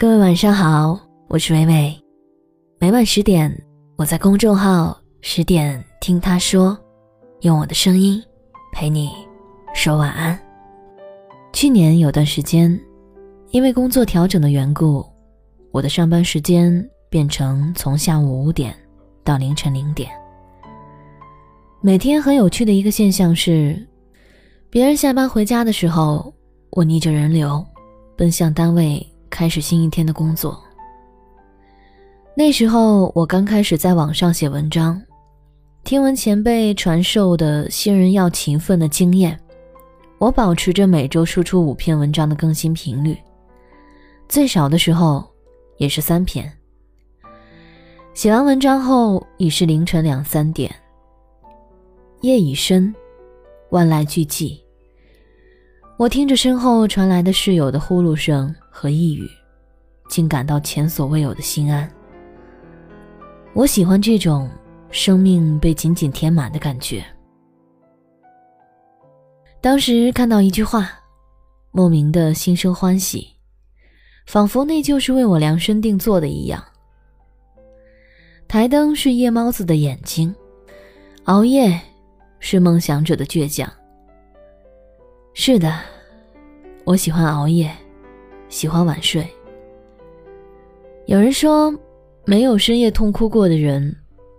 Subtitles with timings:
[0.00, 1.92] 各位晚上好，我是伟伟。
[2.78, 3.52] 每晚十点，
[3.96, 6.78] 我在公众号“十点听他说”，
[7.42, 8.22] 用我的声音
[8.72, 9.10] 陪你
[9.74, 10.38] 说晚安。
[11.52, 12.80] 去年有段时间，
[13.50, 15.04] 因为工作调整的缘故，
[15.72, 18.72] 我的上班时间变成从下午五点
[19.24, 20.08] 到凌晨零点。
[21.80, 23.84] 每天很有趣的一个现象是，
[24.70, 26.32] 别人下班回家的时候，
[26.70, 27.66] 我逆着人流，
[28.16, 30.62] 奔向单位开始新一天的工作。
[32.34, 35.00] 那时候我刚开始在网上写文章，
[35.84, 39.38] 听闻前辈传授的新人要勤奋的经验，
[40.18, 43.16] 我保持着每周输出五篇文章的更新频率，
[44.28, 45.28] 最少的时候
[45.78, 46.52] 也是三篇。
[48.14, 50.74] 写完文章后已是凌晨两三点。
[52.22, 52.92] 夜已深，
[53.70, 54.60] 万籁俱寂。
[55.98, 59.28] 我听着身后传来的室友的呼噜声和呓语，
[60.08, 61.90] 竟感到前所未有的心安。
[63.52, 64.48] 我喜欢这种
[64.92, 67.04] 生命被紧紧填满的感觉。
[69.60, 70.88] 当时看到一句话，
[71.72, 73.26] 莫名的心生欢喜，
[74.24, 76.64] 仿佛那就是为我量身定做的一样。
[78.46, 80.32] 台灯是夜猫子的眼睛，
[81.24, 81.76] 熬夜。
[82.40, 83.68] 是梦想者的倔强。
[85.34, 85.76] 是的，
[86.88, 87.70] 我喜欢熬夜，
[88.48, 89.22] 喜欢晚睡。
[91.04, 91.70] 有人说，
[92.24, 93.94] 没有深夜痛哭过的人，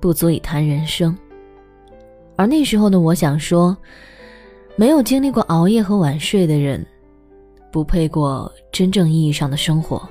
[0.00, 1.16] 不足以谈人生。
[2.34, 3.76] 而那时候的我想说，
[4.74, 6.84] 没有经历过熬夜和晚睡的人，
[7.70, 10.02] 不配过真正意义上的生活。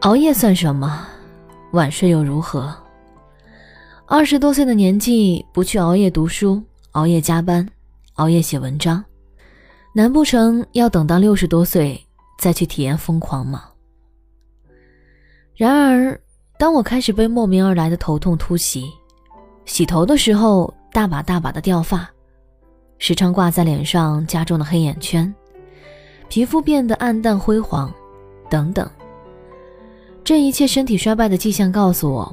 [0.00, 1.06] 熬夜算什么？
[1.72, 2.74] 晚睡又如何？
[4.06, 7.68] 二十多岁的年纪，不去熬夜读书、熬夜加班、
[8.14, 9.04] 熬夜写文章，
[9.98, 12.00] 难不成要等到六十多岁
[12.38, 13.64] 再去体验疯狂吗？
[15.56, 16.16] 然而，
[16.56, 18.88] 当我开始被莫名而来的头痛突袭，
[19.64, 22.08] 洗头的时候大把大把的掉发，
[22.98, 25.34] 时常挂在脸上加重的黑眼圈，
[26.28, 27.92] 皮肤变得暗淡灰黄，
[28.48, 28.88] 等等，
[30.22, 32.32] 这一切身体衰败的迹象告诉我。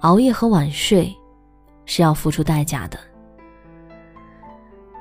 [0.00, 1.16] 熬夜和晚睡
[1.84, 2.98] 是要付出代价的。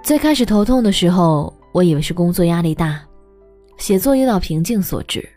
[0.03, 3.01] 最开始头痛的时候，我以为是工作压力大、
[3.77, 5.27] 写作遇到瓶颈所致，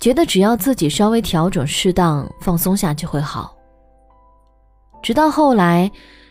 [0.00, 3.56] 觉得只要自己稍微调整、适当放松下就会好。
[5.02, 5.90] 直到后来，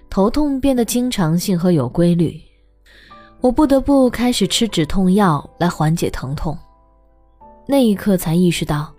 [0.09, 2.39] 头痛变得经常性和有规律，
[3.41, 6.57] 我不得不开始吃止痛药来缓解疼痛。
[7.67, 8.93] 那一刻才意识到。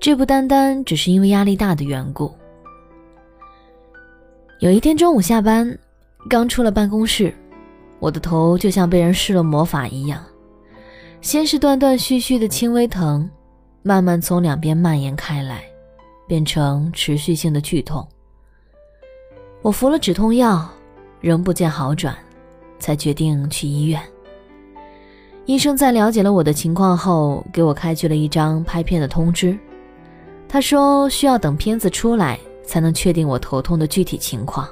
[0.00, 2.30] 这不单单只是因为压力大的缘故。
[4.60, 5.78] 有一天中午下班，
[6.28, 7.34] 刚出了办公室，
[8.04, 10.22] 我的头就像被人施了魔法一样，
[11.22, 13.26] 先是断断续续的轻微疼，
[13.82, 15.64] 慢慢从两边蔓延开来，
[16.28, 18.06] 变成持续性的剧痛。
[19.62, 20.68] 我服了止痛药，
[21.22, 22.14] 仍不见好转，
[22.78, 23.98] 才决定去医院。
[25.46, 29.58] 医生在了解了我的情况后，给我开具了一张拍片的通知。
[30.46, 34.68] 他说：“需要等片子出来，才能确定我头痛的具体情况，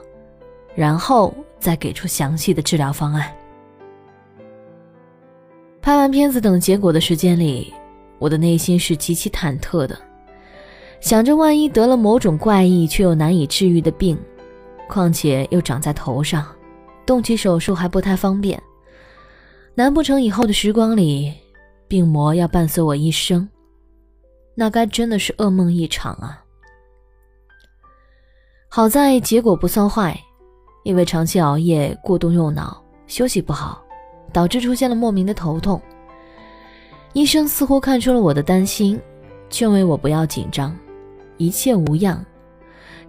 [0.75, 3.33] 然后再给出详细的治疗方案。”
[5.83, 7.73] 拍完片子等结果的时间里，
[8.19, 9.99] 我的内心是极其忐忑的，
[11.01, 14.17] 想着万一得了某种怪异却又难以治愈的病，
[14.89, 16.47] 况且又长在头上，
[17.05, 18.63] 动起手术还不太方便，
[19.75, 21.33] 难不成以后的时光里，
[21.89, 23.49] 病魔要伴随我一生？
[24.55, 26.45] 那该真的是噩梦一场啊！
[28.69, 30.17] 好在结果不算坏，
[30.83, 33.83] 因为长期熬夜、过度用脑、休息不好，
[34.33, 35.81] 导致出现了莫名的头痛。
[37.13, 39.01] 医生似乎看出了我的担心，
[39.51, 40.77] 劝慰我不要紧张，
[41.37, 42.25] 一切无恙，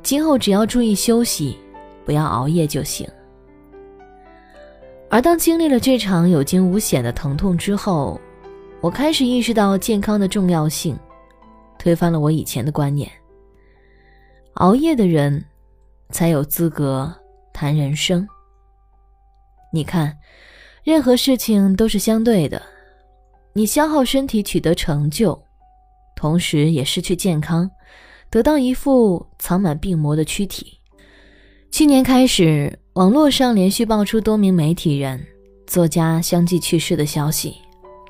[0.02, 1.58] 今后只要注意休息，
[2.06, 3.08] 不要熬夜就行。
[5.10, 8.20] 而当经历了这场有惊无险的疼痛之后，
[8.82, 10.98] 我开始意识到健康的重要性。
[11.80, 13.12] 推翻了我以前的观念。
[14.54, 15.44] 熬夜的人，
[16.12, 17.14] 才有资格
[17.54, 18.28] 谈人生。
[19.72, 20.18] 你看，
[20.84, 22.62] 任何事情都是相对的，
[23.54, 25.40] 你消耗身体取得成就，
[26.16, 27.70] 同时也失去健康，
[28.30, 30.80] 得到一副藏满病魔的躯体。
[31.72, 35.26] 去年开始，网络上连续爆出多名媒体人、
[35.66, 37.56] 作家相继去世的消息，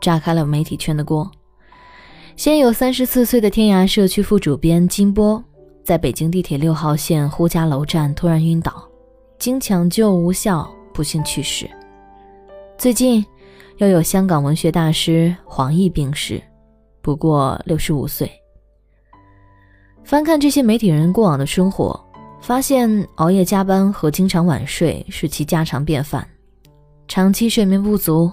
[0.02, 1.30] 炸开了媒体圈的锅。
[2.36, 5.42] 先有三十四岁的天涯社区副主编金波，
[5.86, 8.86] 在北京地铁六号线呼家楼站突然晕倒，
[9.44, 11.70] 经抢救无效，不幸去世。
[12.78, 13.26] 最近，
[13.76, 16.42] 又有香港文学大师黄易病逝，
[17.02, 18.32] 不过六十五岁。
[20.06, 22.02] 翻看这些媒体人过往的生活，
[22.40, 26.26] 发现熬夜加班和经常晚睡是其家常便饭，
[27.10, 28.32] 长期睡眠不足，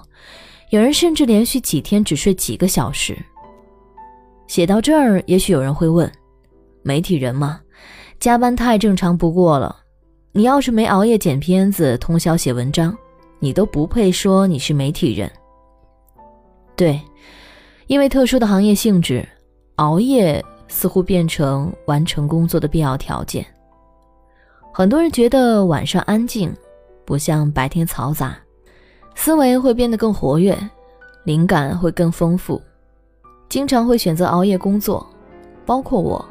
[0.69, 3.17] 有人甚至连续几天只睡几个小时。
[4.47, 6.09] 写到这儿，也许有人会问：
[6.83, 7.59] 媒体人嘛，
[8.17, 9.75] 加班太正常不过了。
[10.33, 12.97] 你要是没熬夜剪片子、通宵写文章，
[13.39, 15.29] 你都不配说你是媒体人。
[16.73, 17.01] 对，
[17.87, 19.27] 因为特殊的行业性质，
[19.75, 23.45] 熬夜似乎变成完成工作的必要条件。
[24.71, 26.55] 很多人觉得晚上安静，
[27.03, 28.37] 不像白天嘈杂，
[29.15, 30.57] 思维会变得更活跃，
[31.25, 32.61] 灵感会更丰富。
[33.49, 35.05] 经常会选择熬夜工作，
[35.65, 36.25] 包括我。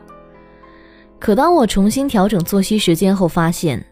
[1.19, 3.85] 可当我重新调整作息时间后，发现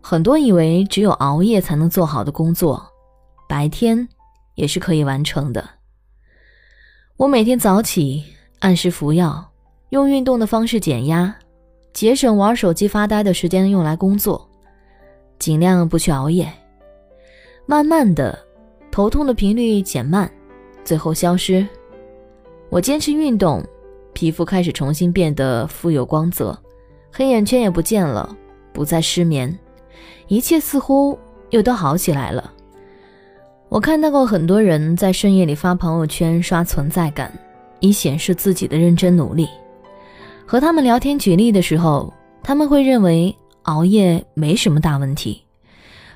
[0.00, 2.86] 很多以为只有熬夜才能做好的工作，
[3.48, 4.08] 白天
[4.54, 5.68] 也是可以完成的。
[7.16, 8.24] 我每天早起，
[8.60, 9.50] 按时服药，
[9.90, 11.34] 用运动的方式减压，
[11.92, 14.48] 节省玩手机发呆的时间用来工作，
[15.38, 16.50] 尽量不去熬夜。
[17.66, 18.38] 慢慢的，
[18.90, 20.30] 头痛的频率减慢，
[20.84, 21.66] 最后消失。
[22.70, 23.62] 我坚持运动，
[24.14, 26.56] 皮肤开始重新变得富有光泽，
[27.12, 28.34] 黑眼圈也不见了，
[28.72, 29.58] 不再失眠，
[30.28, 31.18] 一切似乎
[31.50, 32.52] 又都好起来了。
[33.68, 37.32] 我看到过很多人在深夜里发朋友圈刷存在感，
[37.80, 39.48] 以显示自己的认真努力。
[40.46, 45.42] 和他们聊天举例的时候，他们会认为熬夜没什么大问题，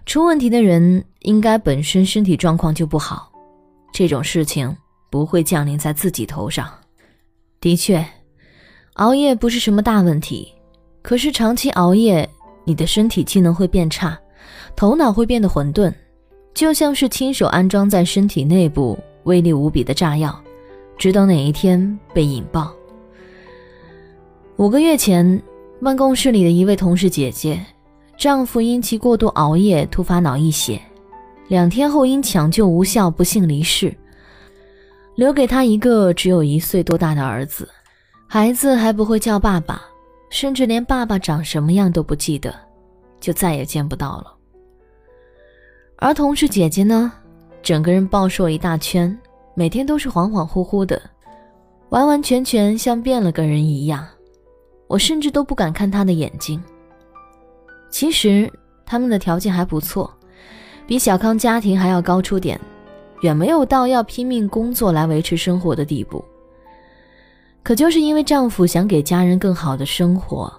[0.06, 3.30] 出问题的人应该本身身体状况就不好，
[3.92, 4.76] 这种事情。
[5.10, 6.66] 不会降临在自己头上。
[7.60, 8.02] 的确，
[8.94, 10.50] 熬夜不是什么大问题。
[11.02, 12.26] 可是长期熬夜，
[12.64, 14.18] 你的身体机能会变差，
[14.76, 15.92] 头脑会变得混沌，
[16.54, 20.38] 就像是亲手安装在身体内部威力无比的炸药，
[20.96, 22.72] 只等哪一天被引爆。
[24.56, 25.42] 五个月前，
[25.82, 27.64] 办公室里的一位同事姐姐，
[28.16, 30.80] 丈夫因其过度熬夜突发脑溢血，
[31.48, 33.92] 两天后因抢救无效不幸离世。
[35.14, 37.68] 留给他一个只有一岁多大的儿子，
[38.26, 39.82] 孩子还不会叫爸爸，
[40.32, 42.54] 甚至连爸爸长什么样都不记得，
[43.20, 44.34] 就再也见不到了。
[45.96, 47.12] 而同事姐姐呢，
[47.62, 49.16] 整个人暴瘦一大圈，
[49.54, 51.00] 每天都是恍恍惚惚的，
[51.90, 54.08] 完完全全像变了个人一样。
[54.88, 56.60] 我甚至都不敢看她的眼睛。
[57.90, 58.50] 其实
[58.86, 60.10] 他们的条件还不错，
[60.86, 62.58] 比小康家庭还要高出点。
[63.20, 66.24] 远没有到要拼命工作来维持生活的地步。
[67.62, 70.52] 可就是因为丈夫想给家人更好的生活，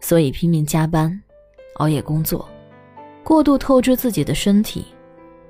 [0.00, 1.18] 所以拼命加班、
[1.76, 2.46] 熬夜工作，
[3.22, 4.84] 过度透支自己的身体，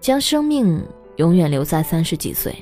[0.01, 0.81] 将生命
[1.17, 2.55] 永远留在三十几岁。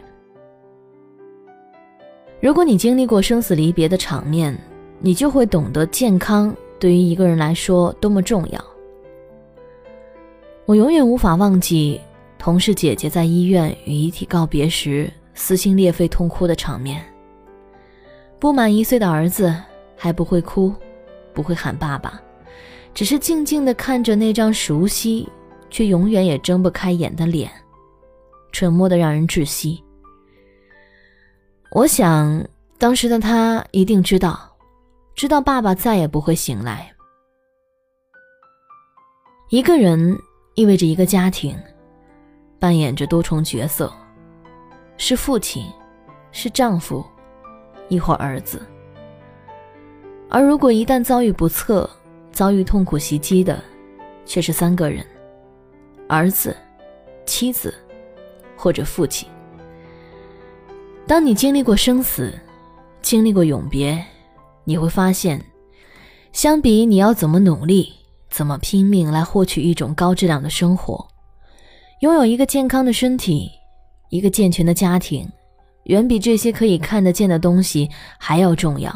[2.40, 4.58] 如果你经历过生死离别的场面，
[4.98, 8.64] 你就会懂得健康对于一个人来说多么重要。
[10.64, 12.00] 我永远无法忘记。
[12.38, 17.04] 同事姐姐在医院与遗体告别时撕心裂肺痛哭的场面。
[18.42, 19.54] 不满一岁的儿子
[19.96, 20.74] 还不会哭，
[21.32, 22.20] 不会喊爸爸，
[22.92, 25.28] 只是静静地看着那张熟悉
[25.70, 27.48] 却永远也睁不开眼的脸，
[28.50, 29.80] 沉默的让人窒息。
[31.70, 32.44] 我想，
[32.78, 34.56] 当时的他一定知道，
[35.14, 36.92] 知道爸爸再也不会醒来。
[39.50, 40.18] 一个人
[40.56, 41.56] 意味着一个家庭。
[42.58, 43.92] 扮演着多重角色，
[44.96, 45.64] 是父亲，
[46.32, 47.04] 是丈夫，
[47.92, 48.62] 一会儿儿子。
[50.30, 51.88] 而如果一旦遭遇不测，
[52.32, 53.62] 遭遇痛苦袭击的，
[54.24, 55.04] 却是三个人：
[56.08, 56.56] 儿子、
[57.26, 57.74] 妻子，
[58.56, 59.28] 或者父亲。
[61.06, 62.32] 当你经历过生死，
[63.02, 64.02] 经历过永别，
[64.64, 65.44] 你会发现，
[66.32, 67.92] 相比你要怎么努力，
[68.30, 71.06] 怎么拼命来获取一种高质量的生活。
[72.00, 73.50] 拥有一个健康的身体，
[74.08, 75.30] 一个健全的家庭，
[75.84, 78.92] 远比这些可以看得见的东西还要重要。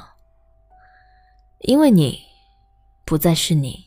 [1.60, 2.18] 因为你，
[3.04, 3.84] 不再是你，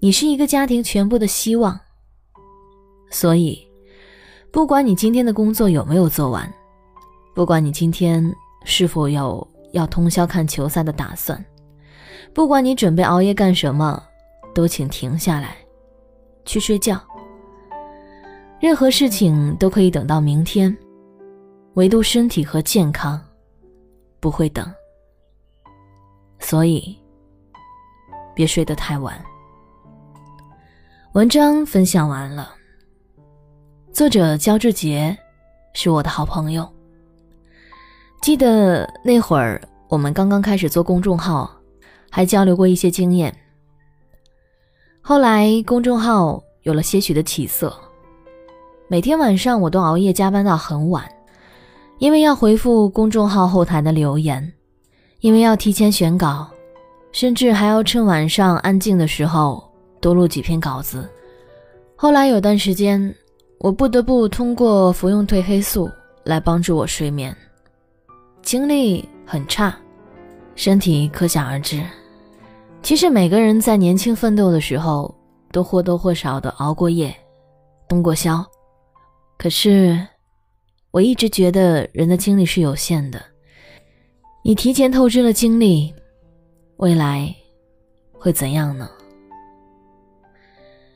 [0.00, 1.80] 你是一个家庭全部的希望。
[3.10, 3.66] 所以，
[4.52, 6.52] 不管你今天的工作有没有做完，
[7.34, 8.32] 不管你今天
[8.64, 11.44] 是否有要通宵看球赛的打算，
[12.32, 14.02] 不管你准备熬夜干什么，
[14.54, 15.56] 都请停下来，
[16.44, 17.00] 去睡觉。
[18.60, 20.76] 任何事情都可以等到明天，
[21.74, 23.20] 唯独身体和健康
[24.20, 24.72] 不会等。
[26.38, 26.96] 所以，
[28.34, 29.22] 别睡得太晚。
[31.14, 32.54] 文章分享完了，
[33.92, 35.16] 作者焦志杰
[35.72, 36.68] 是我的好朋友。
[38.22, 41.50] 记得那会儿我们刚刚开始做公众号，
[42.10, 43.34] 还交流过一些经验。
[45.00, 47.76] 后来公众号有了些许的起色，
[48.88, 51.08] 每天晚上我都熬夜加班到很晚，
[51.98, 54.52] 因为要回复公众号后台的留言，
[55.20, 56.48] 因为要提前选稿，
[57.12, 59.62] 甚至还要趁晚上安静的时候
[60.00, 61.08] 多录几篇稿子。
[61.96, 63.14] 后来有段时间，
[63.58, 65.90] 我不得不通过服用褪黑素
[66.24, 67.34] 来帮助我睡眠，
[68.42, 69.74] 精力很差，
[70.54, 71.82] 身体可想而知。
[72.82, 75.14] 其实每个人在年轻奋斗的时候，
[75.52, 77.14] 都或多或少的熬过夜、
[77.88, 78.44] 通过宵。
[79.38, 79.98] 可是，
[80.94, 83.20] 我一直觉得人的精力是有限的。
[84.44, 85.92] 你提前透支了精力，
[86.76, 87.34] 未来
[88.12, 88.88] 会怎样呢？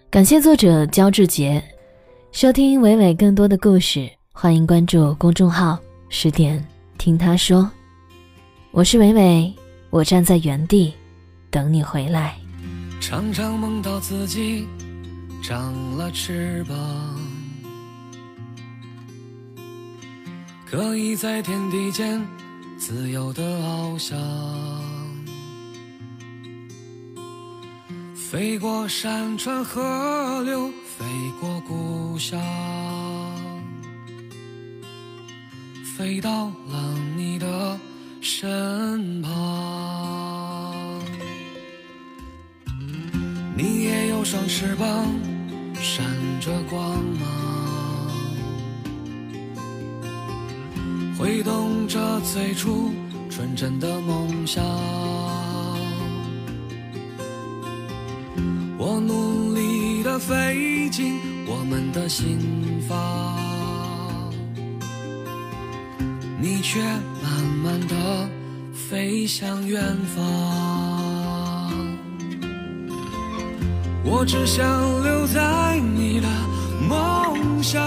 [0.09, 1.61] 感谢作者焦志杰，
[2.31, 5.77] 收听伟伟更多的故事，欢迎关注公众号
[6.09, 6.65] “十点
[6.97, 7.69] 听他说”。
[8.71, 9.53] 我是伟伟，
[9.91, 10.95] 我站在原地。
[11.51, 12.37] 等你回来。
[13.01, 14.65] 常常梦到自己
[15.43, 16.77] 长了翅膀，
[20.71, 22.23] 可以在天地间
[22.79, 24.19] 自由的翱翔，
[28.15, 31.07] 飞过山川河流，飞
[31.41, 32.39] 过故乡，
[35.97, 37.81] 飞到了你的
[38.21, 41.01] 身旁。
[43.57, 45.07] 你也有双翅膀，
[45.81, 46.05] 闪
[46.43, 47.58] 着光芒，
[51.19, 52.93] 挥动着最初
[53.29, 54.65] 纯真的梦想。
[58.79, 62.39] 我努力的飞进我们的心
[62.89, 63.37] 房，
[66.41, 68.29] 你却慢慢的
[68.73, 69.83] 飞向远
[70.15, 70.25] 方。
[74.05, 74.65] 我只想
[75.03, 76.29] 留在你的
[76.89, 77.83] 梦乡，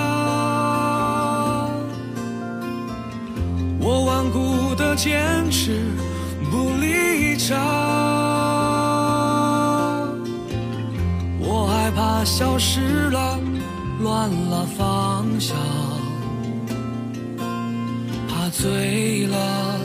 [4.21, 5.81] 顽固的坚持
[6.51, 7.57] 不离场，
[11.39, 13.39] 我害怕消失了，
[14.03, 15.57] 乱了方向，
[18.29, 19.79] 怕醉了，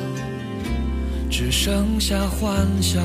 [1.30, 3.02] 只剩下幻想。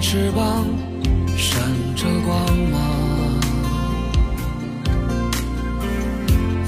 [0.00, 0.64] 翅膀
[1.36, 1.60] 闪
[1.94, 2.80] 着光芒，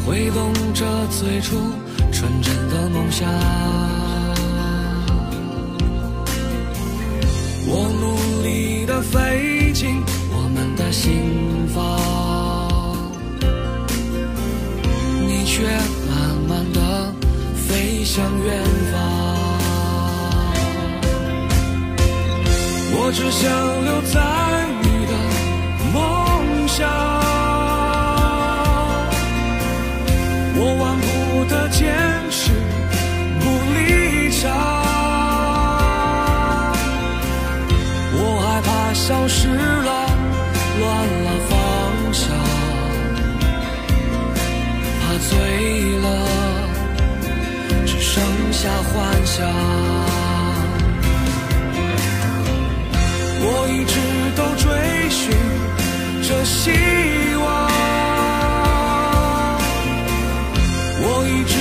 [0.05, 1.57] 挥动着最初
[2.13, 3.29] 纯真的梦想。
[7.67, 11.79] 我努力的飞进我们的心房，
[15.27, 15.65] 你却
[16.11, 17.15] 慢慢的
[17.55, 19.20] 飞向远方。
[23.11, 23.51] 我只想
[23.85, 24.21] 留在
[24.83, 25.13] 你的
[25.93, 25.99] 梦
[26.69, 26.89] 乡，
[30.55, 31.83] 我顽固的坚
[32.31, 32.53] 持
[33.41, 33.43] 不
[33.75, 34.47] 离场，
[38.15, 39.91] 我害怕消失了，
[40.79, 40.87] 乱
[41.25, 41.53] 了方
[42.13, 42.31] 向，
[45.01, 45.35] 怕醉
[45.99, 46.07] 了，
[47.85, 48.95] 只剩下幻
[49.27, 50.30] 想。
[53.53, 53.95] 我一直
[54.37, 54.65] 都追
[55.11, 55.21] 寻
[56.23, 56.71] 着希
[57.37, 57.45] 望，
[61.03, 61.55] 我一直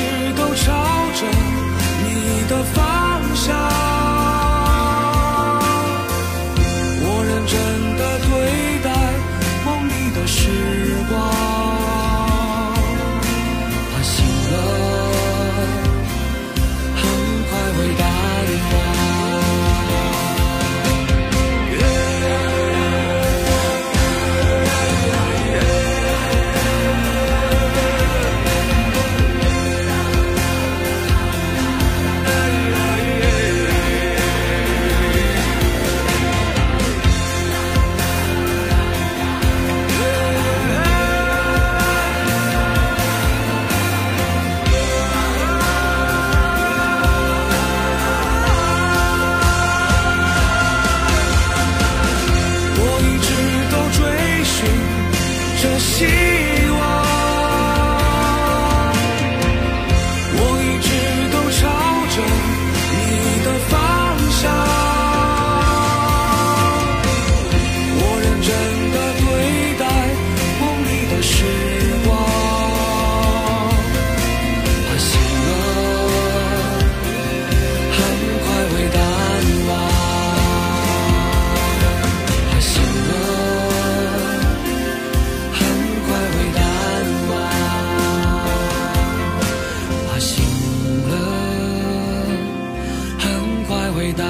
[93.99, 94.25] 会淡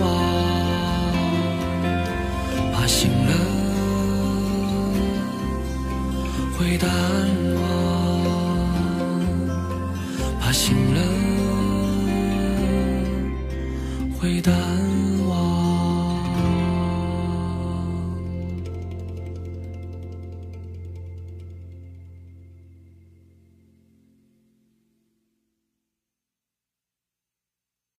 [0.00, 0.02] 忘
[2.72, 3.32] 怕醒了
[6.56, 6.88] 会淡
[7.60, 7.62] 忘
[10.40, 11.00] 怕醒了
[14.18, 14.83] 会淡